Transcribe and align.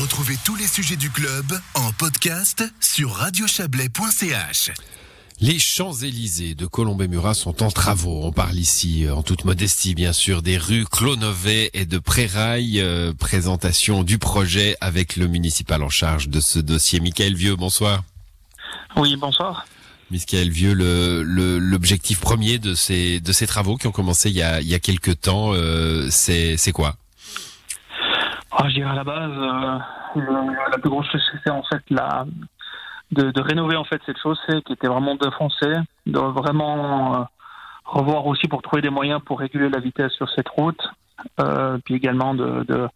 Retrouvez 0.00 0.36
tous 0.44 0.56
les 0.56 0.66
sujets 0.66 0.96
du 0.96 1.08
club 1.08 1.58
en 1.74 1.90
podcast 1.92 2.62
sur 2.80 3.12
radiochablais.ch. 3.12 4.70
Les 5.40 5.58
Champs-Élysées 5.58 6.54
de 6.54 6.66
Colombey-Murat 6.66 7.32
sont 7.32 7.62
en 7.62 7.70
travaux. 7.70 8.20
On 8.24 8.30
parle 8.30 8.56
ici, 8.56 9.06
euh, 9.06 9.14
en 9.14 9.22
toute 9.22 9.46
modestie 9.46 9.94
bien 9.94 10.12
sûr, 10.12 10.42
des 10.42 10.58
rues 10.58 10.84
Clonovet 10.84 11.70
et 11.72 11.86
de 11.86 11.96
Prérail. 11.96 12.78
Euh, 12.78 13.14
présentation 13.14 14.02
du 14.02 14.18
projet 14.18 14.76
avec 14.82 15.16
le 15.16 15.28
municipal 15.28 15.82
en 15.82 15.88
charge 15.88 16.28
de 16.28 16.40
ce 16.40 16.58
dossier. 16.58 17.00
Michael 17.00 17.34
Vieux, 17.34 17.56
bonsoir. 17.56 18.04
Oui, 18.96 19.16
bonsoir. 19.16 19.64
Michael 20.10 20.50
Vieux, 20.50 20.74
l'objectif 20.74 22.20
premier 22.20 22.58
de 22.58 22.74
ces, 22.74 23.20
de 23.20 23.32
ces 23.32 23.46
travaux 23.46 23.76
qui 23.76 23.86
ont 23.86 23.92
commencé 23.92 24.28
il 24.28 24.36
y 24.36 24.42
a, 24.42 24.60
il 24.60 24.68
y 24.68 24.74
a 24.74 24.78
quelques 24.78 25.22
temps, 25.22 25.54
euh, 25.54 26.08
c'est 26.10 26.72
quoi? 26.74 26.96
Ah, 28.56 28.68
Je 28.68 28.74
dirais 28.74 28.90
à 28.90 28.94
la 28.94 29.04
base, 29.04 29.32
la 30.16 30.78
plus 30.78 30.90
grosse 30.90 31.06
chose, 31.10 31.22
c'est 31.44 31.50
en 31.50 31.62
fait 31.62 31.82
la 31.90 32.26
de, 33.12 33.30
de, 33.30 33.40
rénover 33.40 33.76
en 33.76 33.84
fait 33.84 34.00
cette 34.06 34.18
chaussée 34.18 34.62
qui 34.64 34.72
était 34.72 34.88
vraiment 34.88 35.14
défoncée, 35.14 35.74
de 36.06 36.18
vraiment 36.18 37.14
euh, 37.14 37.24
revoir 37.84 38.26
aussi 38.26 38.48
pour 38.48 38.62
trouver 38.62 38.82
des 38.82 38.90
moyens 38.90 39.20
pour 39.24 39.38
réguler 39.38 39.68
la 39.68 39.80
vitesse 39.80 40.12
sur 40.12 40.28
cette 40.30 40.48
route, 40.48 40.80
euh, 41.40 41.78
puis 41.84 41.94
également 41.94 42.34
de, 42.34 42.64
euh, 42.70 42.88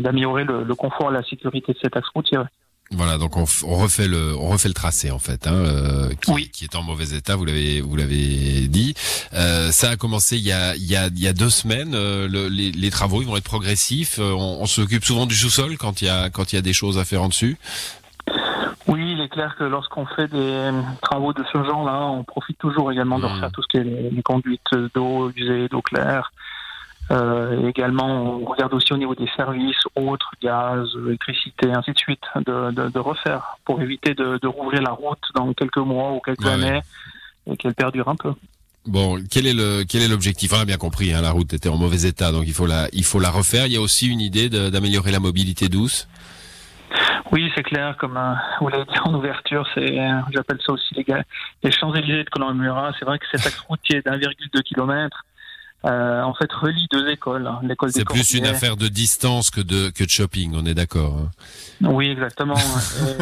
d'améliorer 0.00 0.44
le, 0.44 0.64
le, 0.64 0.74
confort 0.74 1.10
et 1.10 1.14
la 1.14 1.22
sécurité 1.22 1.72
de 1.72 1.78
cet 1.78 1.96
axe 1.96 2.08
routier. 2.08 2.38
Voilà, 2.92 3.18
donc 3.18 3.36
on, 3.36 3.44
on, 3.64 3.76
refait 3.76 4.08
le 4.08 4.34
on 4.36 4.48
refait 4.48 4.66
le 4.66 4.74
tracé 4.74 5.12
en 5.12 5.20
fait, 5.20 5.46
hein, 5.46 5.54
euh, 5.54 6.08
qui, 6.20 6.32
oui. 6.32 6.50
qui, 6.52 6.64
est 6.64 6.74
en 6.74 6.82
mauvais 6.82 7.16
état. 7.16 7.36
Vous 7.36 7.44
l'avez 7.44 7.80
vous 7.80 7.94
l'avez 7.94 8.66
dit. 8.66 8.94
Euh, 9.32 9.70
ça 9.70 9.90
a 9.90 9.96
commencé 9.96 10.36
il 10.36 10.42
y 10.42 10.50
a 10.50 10.74
il 10.74 10.90
y 10.90 10.96
a, 10.96 11.06
il 11.06 11.20
y 11.20 11.28
a 11.28 11.32
deux 11.32 11.50
semaines. 11.50 11.94
Euh, 11.94 12.26
le, 12.26 12.48
les, 12.48 12.72
les, 12.72 12.90
travaux 12.90 13.22
ils 13.22 13.28
vont 13.28 13.36
être 13.36 13.44
progressifs. 13.44 14.18
Euh, 14.18 14.32
on, 14.32 14.62
on 14.62 14.66
s'occupe 14.66 15.04
souvent 15.04 15.26
du 15.26 15.36
sous-sol 15.36 15.78
quand 15.78 16.02
il 16.02 16.06
y 16.06 16.10
a 16.10 16.30
quand 16.30 16.52
il 16.52 16.56
y 16.56 16.58
a 16.58 16.62
des 16.62 16.72
choses 16.72 16.98
à 16.98 17.04
faire 17.04 17.22
en 17.22 17.28
dessus. 17.28 17.58
Oui, 18.88 19.12
il 19.12 19.20
est 19.20 19.28
clair 19.28 19.54
que 19.56 19.62
lorsqu'on 19.62 20.04
fait 20.04 20.26
des 20.26 20.72
travaux 21.00 21.32
de 21.32 21.44
ce 21.52 21.62
genre-là, 21.62 22.06
on 22.06 22.24
profite 22.24 22.58
toujours 22.58 22.90
également 22.90 23.20
de 23.20 23.26
mmh. 23.26 23.32
refaire 23.34 23.52
tout 23.52 23.62
ce 23.62 23.68
qui 23.68 23.76
est 23.76 23.84
les, 23.84 24.22
conduites 24.22 24.74
d'eau 24.94 25.30
usée, 25.36 25.68
d'eau 25.68 25.80
claire. 25.80 26.32
Euh, 27.10 27.68
également, 27.68 28.38
on 28.40 28.44
regarde 28.44 28.72
aussi 28.72 28.92
au 28.92 28.96
niveau 28.96 29.16
des 29.16 29.28
services, 29.36 29.82
autres, 29.96 30.30
gaz, 30.40 30.88
électricité, 31.06 31.70
ainsi 31.72 31.92
de 31.92 31.98
suite, 31.98 32.22
de, 32.36 32.70
de, 32.70 32.88
de 32.88 32.98
refaire 33.00 33.56
pour 33.64 33.82
éviter 33.82 34.14
de, 34.14 34.38
de, 34.40 34.46
rouvrir 34.46 34.80
la 34.82 34.92
route 34.92 35.18
dans 35.34 35.52
quelques 35.52 35.78
mois 35.78 36.12
ou 36.12 36.20
quelques 36.20 36.44
ouais, 36.44 36.52
années 36.52 36.80
et 37.50 37.56
qu'elle 37.56 37.74
perdure 37.74 38.08
un 38.08 38.14
peu. 38.14 38.32
Bon, 38.86 39.18
quel 39.30 39.46
est 39.46 39.52
le 39.52 39.84
quel 39.84 40.02
est 40.02 40.08
l'objectif? 40.08 40.52
On 40.54 40.60
a 40.60 40.64
bien 40.64 40.78
compris, 40.78 41.12
hein, 41.12 41.20
la 41.20 41.32
route 41.32 41.52
était 41.52 41.68
en 41.68 41.76
mauvais 41.76 42.08
état, 42.08 42.32
donc 42.32 42.44
il 42.46 42.54
faut 42.54 42.66
la 42.66 42.88
il 42.92 43.04
faut 43.04 43.20
la 43.20 43.30
refaire. 43.30 43.66
Il 43.66 43.72
y 43.72 43.76
a 43.76 43.80
aussi 43.80 44.08
une 44.08 44.20
idée 44.20 44.48
d'améliorer 44.48 45.10
la 45.10 45.20
mobilité 45.20 45.68
douce? 45.68 46.08
Oui, 47.32 47.50
c'est 47.54 47.62
clair, 47.62 47.96
comme 47.98 48.16
euh, 48.16 48.34
vous 48.60 48.68
l'avez 48.68 48.84
dit 48.84 48.98
en 49.04 49.14
ouverture, 49.14 49.64
c'est, 49.74 50.00
euh, 50.00 50.20
j'appelle 50.32 50.58
ça 50.66 50.72
aussi 50.72 50.94
les, 50.94 51.04
les 51.62 51.70
Champs-Élysées 51.70 52.24
de 52.24 52.30
Colombura. 52.30 52.92
C'est 52.98 53.04
vrai 53.04 53.18
que 53.20 53.26
cet 53.30 53.46
axe 53.46 53.60
routier 53.60 54.02
d'1,2 54.02 54.62
km, 54.62 55.24
euh, 55.86 56.22
en 56.22 56.34
fait, 56.34 56.52
relie 56.52 56.86
deux 56.92 57.08
écoles. 57.08 57.46
Hein, 57.46 57.60
l'école 57.62 57.90
c'est 57.90 58.04
plus 58.04 58.34
une 58.34 58.46
affaire 58.46 58.76
de 58.76 58.88
distance 58.88 59.50
que 59.50 59.62
de, 59.62 59.90
que 59.90 60.04
de 60.04 60.10
shopping, 60.10 60.52
on 60.54 60.66
est 60.66 60.74
d'accord. 60.74 61.16
Hein. 61.18 61.88
Oui, 61.88 62.08
exactement. 62.10 62.54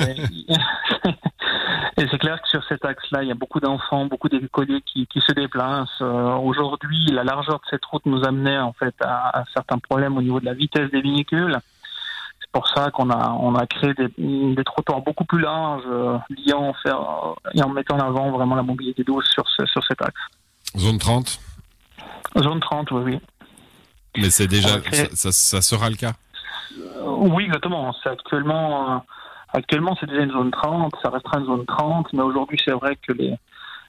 et, 0.08 0.52
et 2.02 2.08
c'est 2.10 2.18
clair 2.18 2.40
que 2.42 2.48
sur 2.48 2.64
cet 2.68 2.84
axe-là, 2.84 3.22
il 3.22 3.28
y 3.28 3.32
a 3.32 3.36
beaucoup 3.36 3.60
d'enfants, 3.60 4.06
beaucoup 4.06 4.28
d'écoliers 4.28 4.82
qui, 4.82 5.06
qui 5.06 5.20
se 5.20 5.32
déplacent. 5.32 6.00
Euh, 6.00 6.34
aujourd'hui, 6.34 7.06
la 7.12 7.22
largeur 7.22 7.60
de 7.60 7.64
cette 7.70 7.84
route 7.84 8.04
nous 8.06 8.24
amenait 8.24 8.58
en 8.58 8.72
fait 8.72 8.94
à, 9.00 9.38
à 9.38 9.44
certains 9.54 9.78
problèmes 9.78 10.16
au 10.16 10.22
niveau 10.22 10.40
de 10.40 10.46
la 10.46 10.54
vitesse 10.54 10.90
des 10.90 11.00
véhicules. 11.00 11.56
C'est 12.40 12.50
pour 12.50 12.66
ça 12.68 12.90
qu'on 12.90 13.10
a, 13.10 13.30
on 13.38 13.54
a 13.54 13.66
créé 13.66 13.94
des, 13.94 14.08
des 14.16 14.64
trottoirs 14.64 15.02
beaucoup 15.02 15.24
plus 15.24 15.40
larges, 15.40 15.84
euh, 15.86 16.18
liant 16.44 16.74
faire, 16.82 16.98
euh, 16.98 17.50
et 17.54 17.62
en 17.62 17.68
mettant 17.68 17.96
en 17.96 18.08
avant 18.08 18.32
vraiment 18.32 18.56
la 18.56 18.62
mobilité 18.62 19.04
douce 19.04 19.28
sur, 19.30 19.44
ce, 19.48 19.64
sur 19.66 19.84
cet 19.84 20.02
axe. 20.02 20.20
Zone 20.76 20.98
30 20.98 21.38
Zone 22.43 22.60
30, 22.60 22.91
oui, 22.93 23.03
oui. 23.04 23.21
Mais 24.16 24.31
c'est 24.31 24.47
déjà, 24.47 24.81
créer... 24.81 25.06
ça, 25.06 25.31
ça, 25.31 25.32
ça, 25.32 25.62
sera 25.62 25.91
le 25.91 25.97
cas 25.97 26.12
Oui, 27.04 27.44
exactement. 27.44 27.94
C'est 28.03 28.10
actuellement, 28.10 28.94
euh, 28.94 28.99
actuellement 29.53 29.97
c'est 30.00 30.06
déjà 30.06 30.22
une 30.22 30.32
zone 30.32 30.50
30, 30.50 30.94
ça 31.03 31.10
restera 31.10 31.38
une 31.38 31.47
zone 31.47 31.66
30, 31.66 32.12
mais 32.12 32.22
aujourd'hui 32.22 32.59
c'est 32.65 32.72
vrai 32.72 32.97
que 32.97 33.12
les, 33.12 33.34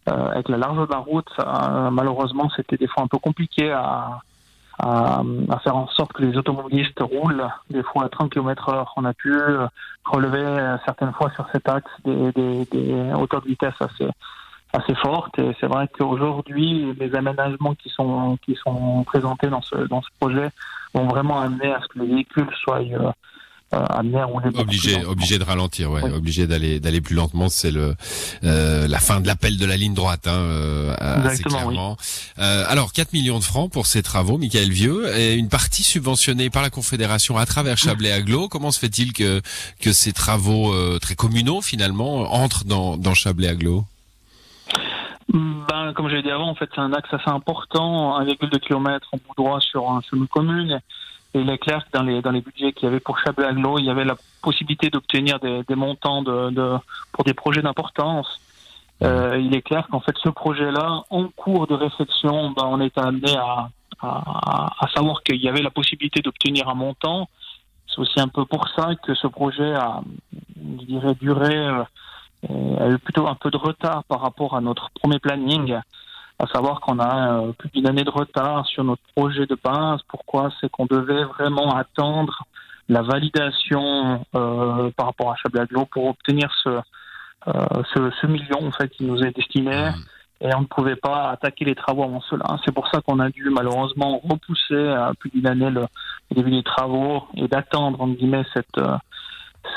euh, 0.10 0.32
avec 0.32 0.50
la 0.50 0.58
largeur 0.58 0.88
de 0.88 0.94
la 0.94 1.00
route, 1.00 1.28
ça, 1.38 1.90
malheureusement 1.92 2.50
c'était 2.56 2.78
des 2.78 2.88
fois 2.88 3.04
un 3.04 3.08
peu 3.08 3.18
compliqué 3.18 3.72
à, 3.72 4.20
à, 4.80 5.22
à, 5.50 5.60
faire 5.60 5.76
en 5.76 5.88
sorte 5.88 6.14
que 6.14 6.24
les 6.24 6.38
automobilistes 6.38 7.00
roulent 7.00 7.48
des 7.70 7.84
fois 7.84 8.06
à 8.06 8.10
30 8.10 8.32
km 8.32 8.70
heure. 8.70 8.94
On 8.98 9.06
a 9.06 9.14
pu 9.14 9.36
relever 10.06 10.78
certaines 10.86 11.14
fois 11.14 11.32
sur 11.32 11.48
cet 11.52 11.68
axe 11.68 11.92
des, 12.06 12.32
des, 12.34 12.66
des 12.66 13.14
hauteurs 13.14 13.42
de 13.42 13.48
vitesse 13.48 13.74
assez, 13.80 14.08
assez 14.74 14.96
fortes. 14.96 15.38
Et 15.40 15.56
c'est 15.60 15.68
vrai 15.68 15.88
qu'aujourd'hui, 15.98 16.94
les 17.00 17.16
aménagements 17.16 17.76
qui 17.76 17.90
sont, 17.90 18.38
qui 18.46 18.56
sont 18.56 19.04
présentés 19.04 19.48
dans 19.48 19.62
ce, 19.62 19.76
dans 19.88 20.02
ce 20.02 20.10
projet 20.20 20.50
vont 20.94 21.08
vraiment 21.08 21.40
amener 21.40 21.72
à 21.72 21.82
ce 21.82 21.88
que 21.88 22.00
les 22.00 22.08
véhicules 22.08 22.50
soient 22.64 22.82
euh, 22.82 23.12
amenés 23.72 24.20
à 24.20 24.26
rouler 24.26 24.50
obligé 24.56 25.06
obligé 25.06 25.38
de 25.38 25.44
ralentir 25.44 25.92
ouais 25.92 26.02
oui. 26.04 26.12
obligé 26.12 26.48
d'aller 26.48 26.80
d'aller 26.80 27.02
plus 27.02 27.16
lentement 27.16 27.50
c'est 27.50 27.70
le 27.70 27.94
euh, 28.44 28.88
la 28.88 29.00
fin 29.00 29.22
de 29.22 29.28
l'appel 29.28 29.58
de 29.58 29.66
la 29.68 29.78
ligne 29.78 29.94
droite 29.94 30.26
hein, 30.26 30.32
euh, 30.32 30.96
assez 31.00 31.44
clairement 31.44 31.92
oui. 32.00 32.44
euh, 32.44 32.64
alors 32.68 32.94
4 32.94 33.14
millions 33.14 33.38
de 33.38 33.44
francs 33.44 33.72
pour 33.72 33.86
ces 33.86 34.02
travaux 34.02 34.40
Michael 34.40 34.72
Vieux 34.72 35.16
et 35.16 35.36
une 35.36 35.50
partie 35.50 35.84
subventionnée 35.84 36.50
par 36.50 36.64
la 36.64 36.72
Confédération 36.72 37.38
à 37.38 37.46
travers 37.46 37.78
Chablais 37.78 38.12
Aglo 38.12 38.48
comment 38.48 38.72
se 38.72 38.80
fait-il 38.80 39.14
que 39.14 39.40
que 39.80 39.94
ces 39.94 40.14
travaux 40.14 40.74
euh, 40.74 40.98
très 40.98 41.14
communaux 41.14 41.62
finalement 41.62 42.34
entrent 42.34 42.66
dans 42.66 42.98
dans 42.98 43.14
Chablais 43.14 43.50
Aglo 43.50 43.86
ben, 45.32 45.94
comme 45.94 46.10
j'ai 46.10 46.22
dit 46.22 46.32
avant, 46.32 46.50
en 46.50 46.56
fait, 46.56 46.70
c'est 46.74 46.82
un 46.82 46.94
axe 46.94 47.14
assez 47.14 47.30
important, 47.30 48.20
1,2 48.22 48.60
km 48.60 49.10
en 49.14 49.18
bout 49.18 49.36
droit 49.38 49.60
sur 49.60 49.90
un 49.90 50.02
chemin 50.02 50.26
commune. 50.26 50.80
Et 51.36 51.42
il 51.42 51.50
est 51.50 51.60
clair 51.60 51.86
que 51.86 51.98
dans 51.98 52.04
les, 52.04 52.22
dans 52.24 52.32
les 52.32 52.42
budgets 52.42 52.74
qu'il 52.74 52.86
y 52.86 52.88
avait 52.88 53.00
pour 53.00 53.20
Chablais 53.20 53.46
Aglo, 53.46 53.78
il 53.78 53.86
y 53.86 53.90
avait 53.92 54.06
la 54.06 54.16
possibilité 54.42 54.90
d'obtenir 54.90 55.40
des, 55.40 55.62
des, 55.64 55.76
montants 55.76 56.24
de, 56.24 56.50
de, 56.50 56.78
pour 57.12 57.24
des 57.24 57.36
projets 57.36 57.62
d'importance. 57.62 58.40
Euh, 59.04 59.40
il 59.40 59.56
est 59.56 59.62
clair 59.62 59.88
qu'en 59.92 60.00
fait, 60.00 60.16
ce 60.18 60.30
projet-là, 60.30 61.04
en 61.12 61.28
cours 61.28 61.68
de 61.68 61.76
réflexion, 61.76 62.50
ben, 62.52 62.66
on 62.66 62.82
est 62.82 62.98
amené 62.98 63.38
à, 63.38 63.70
à, 64.02 64.74
à 64.80 64.88
savoir 64.96 65.22
qu'il 65.22 65.42
y 65.42 65.48
avait 65.48 65.62
la 65.62 65.70
possibilité 65.70 66.22
d'obtenir 66.22 66.68
un 66.68 66.74
montant. 66.74 67.30
C'est 67.88 68.00
aussi 68.00 68.20
un 68.20 68.28
peu 68.28 68.46
pour 68.46 68.68
ça 68.70 68.96
que 68.96 69.14
ce 69.14 69.28
projet 69.28 69.74
a, 69.74 70.02
je 70.58 70.86
dirais, 70.86 71.14
duré 71.22 71.56
euh, 71.56 71.84
a 72.48 72.90
eu 72.90 72.98
plutôt 73.00 73.28
un 73.28 73.36
peu 73.36 73.52
de 73.52 73.58
retard 73.58 74.04
par 74.06 74.22
rapport 74.22 74.56
à 74.56 74.62
notre 74.62 74.90
premier 74.92 75.20
planning, 75.20 75.78
à 76.40 76.48
savoir 76.48 76.80
qu'on 76.80 77.00
a 77.00 77.34
euh, 77.34 77.52
plus 77.52 77.70
d'une 77.70 77.88
année 77.88 78.04
de 78.04 78.10
retard 78.10 78.66
sur 78.66 78.84
notre 78.84 79.02
projet 79.16 79.46
de 79.46 79.58
base. 79.62 80.00
Pourquoi? 80.08 80.50
C'est 80.60 80.70
qu'on 80.70 80.86
devait 80.86 81.26
vraiment 81.26 81.76
attendre 81.76 82.44
la 82.88 83.02
validation 83.02 84.26
euh, 84.36 84.90
par 84.96 85.08
rapport 85.08 85.32
à 85.32 85.36
Chablaglo 85.36 85.86
pour 85.86 86.08
obtenir 86.08 86.50
ce, 86.64 86.70
euh, 86.70 87.84
ce, 87.94 88.12
ce, 88.22 88.28
million 88.28 88.68
en 88.68 88.72
fait 88.72 88.90
qui 88.90 89.04
nous 89.04 89.22
est 89.22 89.36
destiné. 89.36 89.90
Mmh. 89.90 89.96
Et 90.42 90.56
on 90.56 90.62
ne 90.62 90.66
pouvait 90.66 90.96
pas 90.96 91.30
attaquer 91.30 91.66
les 91.66 91.76
travaux 91.76 92.04
avant 92.04 92.22
cela. 92.22 92.58
C'est 92.64 92.72
pour 92.72 92.88
ça 92.88 93.02
qu'on 93.02 93.20
a 93.20 93.30
dû 93.30 93.50
malheureusement 93.50 94.20
repousser 94.20 94.88
à 94.88 95.12
plus 95.20 95.30
d'une 95.32 95.46
année 95.46 95.70
le, 95.70 95.86
le 96.32 96.36
début 96.36 96.52
des 96.52 96.64
travaux 96.64 97.24
et 97.36 97.48
d'attendre, 97.50 98.02
en 98.02 98.08
guillemets, 98.08 98.46
cette, 98.54 98.78
euh, 98.78 98.96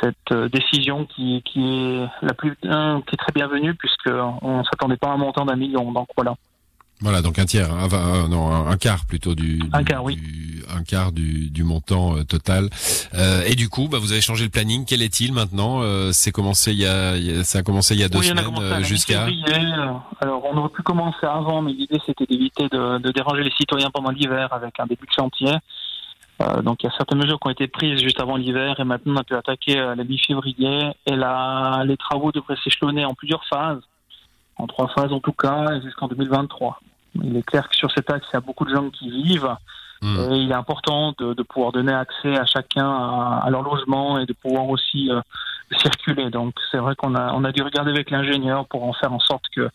cette 0.01 0.17
euh, 0.33 0.49
décision 0.49 1.05
qui, 1.07 1.43
qui 1.45 1.61
est 1.61 2.07
la 2.23 2.35
plus 2.35 2.57
euh, 2.65 3.01
qui 3.07 3.15
est 3.15 3.19
très 3.19 3.33
bienvenue 3.35 3.75
puisque 3.75 4.11
on 4.43 4.65
s'attendait 4.65 4.97
pas 4.97 5.09
à 5.09 5.13
un 5.13 5.17
montant 5.17 5.45
d'un 5.45 5.57
million 5.57 5.93
donc 5.93 6.09
voilà. 6.17 6.35
Voilà 7.01 7.21
donc 7.21 7.39
un 7.41 7.47
tiers 7.47 7.73
un, 7.75 7.93
un, 7.93 8.29
non 8.29 8.53
un 8.69 8.77
quart 8.77 9.07
plutôt 9.07 9.35
du, 9.35 9.59
du 9.59 9.69
un 9.73 9.83
quart 9.83 10.05
oui. 10.05 10.15
du, 10.17 10.63
un 10.73 10.85
quart 10.85 11.11
du, 11.11 11.51
du 11.51 11.65
montant 11.65 12.17
euh, 12.17 12.23
total. 12.25 12.69
Euh, 13.15 13.43
et 13.47 13.57
du 13.57 13.69
coup 13.69 13.89
bah, 13.89 13.99
vous 13.99 14.13
avez 14.13 14.21
changé 14.21 14.45
le 14.45 14.51
planning. 14.51 14.85
Quel 14.87 15.03
est-il 15.03 15.33
maintenant 15.33 15.81
euh, 15.83 16.11
c'est 16.13 16.31
commencé 16.31 16.73
il 16.73 16.79
y 16.79 16.87
a, 16.87 17.43
ça 17.43 17.59
a 17.59 17.63
commencé 17.63 17.95
il 17.95 18.01
y 18.01 18.05
a 18.05 18.09
deux 18.09 18.21
oui, 18.21 18.27
semaines 18.27 18.85
jusqu'à 18.85 19.27
alors 20.21 20.45
on 20.45 20.57
aurait 20.57 20.69
pu 20.69 20.83
commencer 20.83 21.27
avant 21.27 21.61
mais 21.63 21.73
l'idée 21.73 21.99
c'était 22.07 22.27
d'éviter 22.27 22.69
de, 22.69 22.99
de 22.99 23.11
déranger 23.11 23.43
les 23.43 23.53
citoyens 23.59 23.91
pendant 23.93 24.11
l'hiver 24.11 24.53
avec 24.53 24.79
un 24.79 24.87
début 24.87 25.07
de 25.07 25.13
chantier. 25.13 25.49
euh, 25.49 25.82
donc 26.63 26.83
il 26.83 26.87
y 26.87 26.89
a 26.89 26.93
certaines 26.97 27.19
mesures 27.19 27.39
qui 27.39 27.49
ont 27.49 27.51
été 27.51 27.67
prises 27.67 28.01
juste 28.01 28.21
avant 28.21 28.37
l'hiver 28.37 28.79
et 28.79 28.85
maintenant 28.85 29.15
on 29.15 29.17
a 29.17 29.25
pu 29.25 29.35
attaquer 29.35 29.79
euh, 29.79 29.95
la 29.95 30.05
mi-février 30.05 30.93
et 31.07 31.17
là 31.17 31.83
les 31.85 31.97
travaux 31.97 32.33
devraient 32.33 32.57
s'échelonner 32.63 33.05
en 33.05 33.15
plusieurs 33.15 33.45
phases, 33.47 33.81
en 34.57 34.67
trois 34.67 34.89
phases 34.89 35.13
en 35.13 35.21
tout 35.21 35.33
cas, 35.33 35.81
jusqu'en 35.81 36.09
2023. 36.09 36.81
Il 37.23 37.37
est 37.37 37.43
clair 37.43 37.69
que 37.69 37.77
sur 37.77 37.91
cet 37.93 38.11
axe, 38.11 38.27
il 38.33 38.35
y 38.35 38.39
a 38.39 38.41
beaucoup 38.41 38.65
de 38.65 38.75
gens 38.75 38.89
qui 38.91 39.11
vivent 39.11 39.55
mmh. 40.01 40.19
et 40.33 40.37
il 40.39 40.51
est 40.51 40.55
important 40.55 41.15
de, 41.19 41.35
de, 41.35 41.43
pouvoir 41.43 41.73
donner 41.73 41.93
accès 41.93 42.37
à 42.37 42.47
chacun 42.47 42.89
à, 42.89 43.43
à, 43.45 43.51
leur 43.51 43.63
logement 43.63 44.19
et 44.19 44.25
de 44.25 44.33
pouvoir 44.33 44.69
aussi 44.69 45.11
euh, 45.11 45.21
circuler. 45.77 46.31
Donc 46.31 46.55
c'est 46.71 46.79
vrai 46.79 46.95
qu'on 46.97 47.15
a, 47.15 47.33
on 47.35 47.45
a 47.45 47.53
dû 47.53 47.63
regarder 47.63 47.91
avec 47.91 48.11
l'ingénieur 48.11 48.67
pour 48.67 48.85
en 48.85 48.93
faire 48.95 49.13
en 49.13 49.21
sorte 49.21 49.45
que 49.55 49.69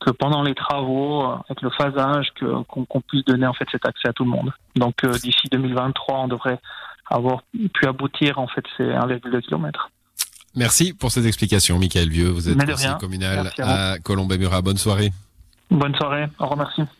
que 0.00 0.10
pendant 0.10 0.42
les 0.42 0.54
travaux, 0.54 1.24
euh, 1.24 1.36
avec 1.48 1.62
le 1.62 1.70
phasage, 1.70 2.32
qu'on 2.68 2.84
qu 2.84 3.00
puisse 3.06 3.24
donner 3.24 3.46
en 3.46 3.52
fait 3.52 3.66
cet 3.70 3.86
accès 3.86 4.08
à 4.08 4.12
tout 4.12 4.24
le 4.24 4.30
monde. 4.30 4.52
Donc 4.76 5.04
euh, 5.04 5.12
d'ici 5.12 5.48
2023, 5.50 6.18
on 6.20 6.28
devrait 6.28 6.58
avoir 7.06 7.42
pu 7.74 7.86
aboutir 7.86 8.38
en 8.38 8.48
fait 8.48 8.64
ces 8.76 8.84
1,2 8.84 9.40
km. 9.42 9.90
Merci 10.56 10.92
pour 10.92 11.12
cette 11.12 11.26
explication, 11.26 11.78
Michael 11.78 12.08
Vieux. 12.08 12.28
Vous 12.28 12.48
êtes 12.48 12.58
conseiller 12.58 12.94
communal 12.98 13.50
à, 13.58 13.92
à 13.92 13.98
Colombey-Murat. 13.98 14.62
Bonne 14.62 14.78
soirée. 14.78 15.12
Bonne 15.70 15.94
soirée. 15.94 16.26
Au 16.38 16.46
revoir, 16.46 16.66
merci. 16.66 16.90